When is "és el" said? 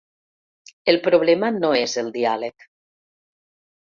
1.81-2.09